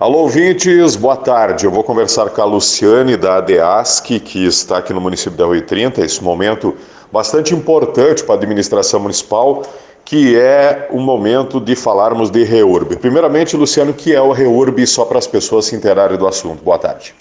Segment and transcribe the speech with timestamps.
[0.00, 1.66] Alô, ouvintes, boa tarde.
[1.66, 5.60] Eu vou conversar com a Luciane da ADEASC, que está aqui no município da Rui
[5.60, 6.74] 30, esse momento
[7.12, 9.62] bastante importante para a administração municipal,
[10.02, 12.96] que é o momento de falarmos de REURB.
[12.96, 16.64] Primeiramente, Luciano, o que é o REURB, só para as pessoas se interarem do assunto.
[16.64, 17.14] Boa tarde.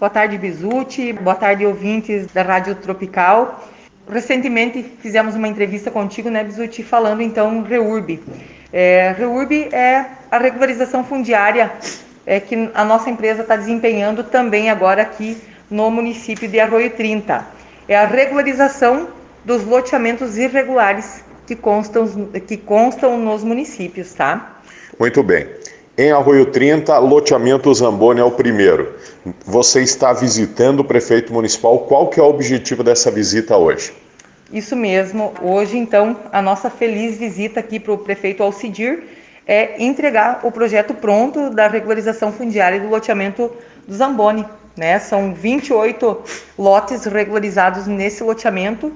[0.00, 1.12] Boa tarde, Bizuti.
[1.12, 3.62] Boa tarde, ouvintes da Rádio Tropical.
[4.10, 8.22] Recentemente fizemos uma entrevista contigo, né, Bizuti, falando então REURB.
[8.72, 11.70] É, REURB é a regularização fundiária
[12.26, 15.36] é, que a nossa empresa está desempenhando também agora aqui
[15.70, 17.44] no município de Arroio 30.
[17.88, 19.08] É a regularização
[19.44, 22.06] dos loteamentos irregulares que constam,
[22.46, 24.60] que constam nos municípios, tá?
[24.98, 25.46] Muito bem.
[25.98, 28.94] Em Arroio 30, loteamento Zamboni é o primeiro.
[29.44, 31.80] Você está visitando o prefeito municipal.
[31.80, 33.92] Qual que é o objetivo dessa visita hoje?
[34.52, 35.32] Isso mesmo.
[35.42, 39.02] Hoje, então, a nossa feliz visita aqui para o prefeito Alcidir
[39.46, 43.50] é entregar o projeto pronto da regularização fundiária do loteamento
[43.86, 44.46] do Zamboni.
[44.76, 44.98] Né?
[44.98, 46.22] São 28
[46.58, 48.92] lotes regularizados nesse loteamento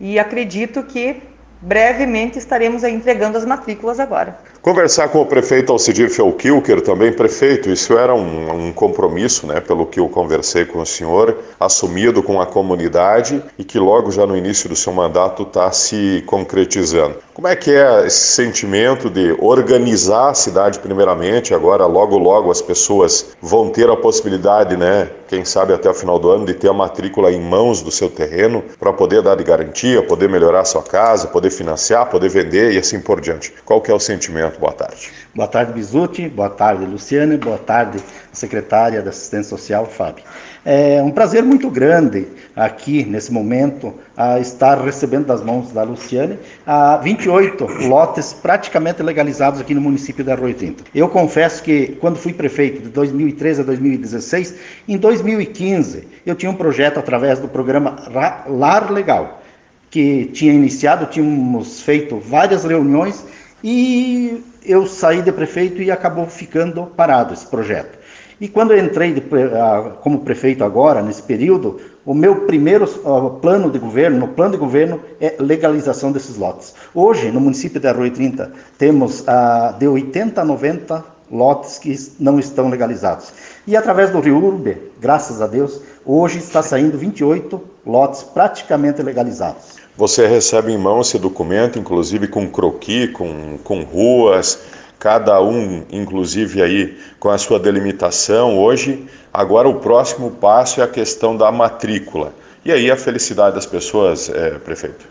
[0.00, 1.22] e acredito que
[1.60, 4.38] brevemente estaremos entregando as matrículas agora.
[4.68, 9.86] Conversar com o prefeito Alcidir Felkilker, também prefeito, isso era um, um, compromisso, né, pelo
[9.86, 14.36] que eu conversei com o senhor, assumido com a comunidade e que logo já no
[14.36, 17.16] início do seu mandato está se concretizando.
[17.32, 22.60] Como é que é esse sentimento de organizar a cidade primeiramente, agora logo logo as
[22.60, 26.68] pessoas vão ter a possibilidade, né, quem sabe até o final do ano, de ter
[26.68, 30.82] a matrícula em mãos do seu terreno para poder dar de garantia, poder melhorar sua
[30.82, 33.54] casa, poder financiar, poder vender e assim por diante.
[33.64, 34.57] Qual que é o sentimento?
[34.58, 35.10] Boa tarde.
[35.32, 36.28] Boa tarde, Bizuti.
[36.28, 37.36] Boa tarde, Luciane.
[37.36, 40.24] Boa tarde, secretária da Assistência Social, Fábio.
[40.64, 46.38] É um prazer muito grande aqui, nesse momento, a estar recebendo das mãos da Luciane
[46.66, 50.82] a 28 lotes praticamente legalizados aqui no município da Arroio Tinto.
[50.92, 54.54] Eu confesso que, quando fui prefeito de 2013 a 2016,
[54.88, 57.96] em 2015 eu tinha um projeto através do programa
[58.48, 59.40] Lar Legal,
[59.88, 63.24] que tinha iniciado, tínhamos feito várias reuniões
[63.62, 67.98] e eu saí de prefeito e acabou ficando parado esse projeto.
[68.40, 69.22] E quando eu entrei de,
[70.00, 72.86] como prefeito agora, nesse período, o meu primeiro
[73.42, 76.72] plano de governo, no plano de governo, é legalização desses lotes.
[76.94, 82.38] Hoje, no município de Arroio 30, temos uh, de 80 a 90 lotes que não
[82.38, 83.32] estão legalizados.
[83.66, 89.76] E através do Rio Urbe, graças a Deus, hoje está saindo 28 lotes praticamente legalizados.
[89.96, 94.58] Você recebe em mão esse documento, inclusive com croqui, com, com ruas,
[94.98, 98.58] cada um, inclusive aí com a sua delimitação.
[98.58, 102.32] Hoje, agora o próximo passo é a questão da matrícula.
[102.64, 105.06] E aí a felicidade das pessoas, é, prefeito?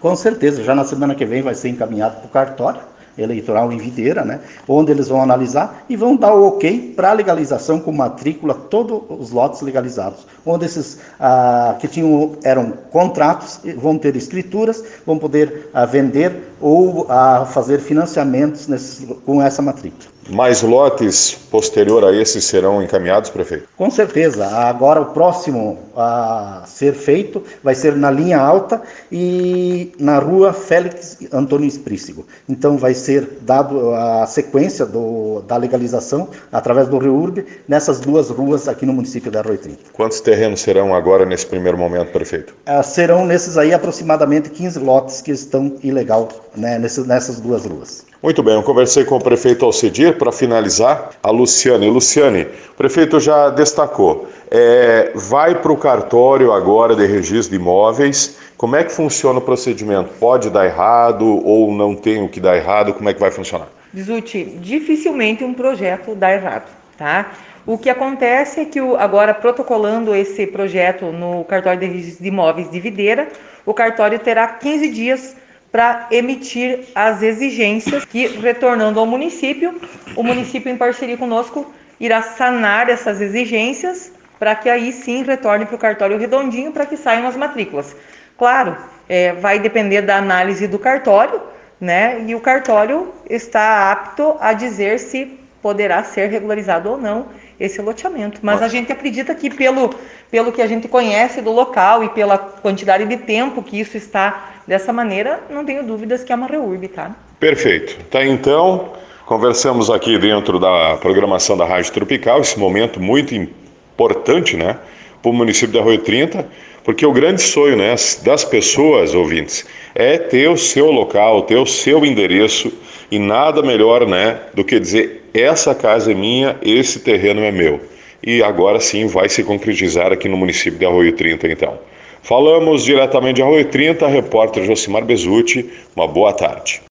[0.00, 2.80] Com certeza, já na semana que vem vai ser encaminhado para o cartório
[3.22, 7.12] eleitoral em Videira, né, onde eles vão analisar e vão dar o ok para a
[7.12, 13.98] legalização com matrícula, todos os lotes legalizados, onde esses ah, que tinham, eram contratos vão
[13.98, 20.10] ter escrituras, vão poder ah, vender ou ah, fazer financiamentos nesses, com essa matrícula.
[20.30, 23.66] Mais lotes posterior a esses serão encaminhados, prefeito?
[23.76, 24.46] Com certeza.
[24.46, 28.80] Agora o próximo a ser feito vai ser na linha alta
[29.10, 32.24] e na rua Félix Antônio Esprícigo.
[32.48, 38.30] Então vai ser dado a sequência do, da legalização através do Rio Urbe nessas duas
[38.30, 39.78] ruas aqui no município da Arroio 30.
[39.92, 42.54] Quantos terrenos serão agora nesse primeiro momento, prefeito?
[42.66, 48.09] Ah, serão nesses aí aproximadamente 15 lotes que estão ilegal né, nessas duas ruas.
[48.22, 51.88] Muito bem, eu conversei com o prefeito Alcedir para finalizar, a Luciane.
[51.88, 58.36] Luciane, o prefeito já destacou, é, vai para o cartório agora de registro de imóveis,
[58.58, 60.10] como é que funciona o procedimento?
[60.20, 62.92] Pode dar errado ou não tem o que dar errado?
[62.92, 63.68] Como é que vai funcionar?
[63.90, 67.32] Bizuti, dificilmente um projeto dá errado, tá?
[67.66, 72.70] O que acontece é que agora protocolando esse projeto no cartório de registro de imóveis
[72.70, 73.28] de Videira,
[73.64, 75.36] o cartório terá 15 dias
[75.70, 79.80] para emitir as exigências que, retornando ao município,
[80.16, 85.76] o município, em parceria conosco, irá sanar essas exigências para que aí sim retorne para
[85.76, 87.94] o cartório redondinho para que saiam as matrículas.
[88.38, 88.76] Claro,
[89.08, 91.40] é, vai depender da análise do cartório,
[91.78, 92.24] né?
[92.26, 97.26] E o cartório está apto a dizer se poderá ser regularizado ou não
[97.60, 98.40] esse loteamento.
[98.42, 99.90] Mas a gente acredita que pelo,
[100.30, 104.50] pelo que a gente conhece do local e pela quantidade de tempo que isso está
[104.66, 107.14] dessa maneira, não tenho dúvidas que é uma reurb, tá?
[107.38, 108.02] Perfeito.
[108.10, 108.92] Tá então,
[109.26, 114.78] conversamos aqui dentro da programação da Rádio Tropical, esse momento muito importante, né,
[115.20, 116.48] para o município de Arroio 30,
[116.84, 121.66] Porque o grande sonho né, das pessoas, ouvintes, é ter o seu local, ter o
[121.66, 122.72] seu endereço
[123.10, 127.80] e nada melhor né, do que dizer: essa casa é minha, esse terreno é meu.
[128.22, 131.78] E agora sim vai se concretizar aqui no município de Arroio 30, então.
[132.22, 135.70] Falamos diretamente de Arroio 30, repórter Josimar Bezutti.
[135.96, 136.82] Uma boa tarde.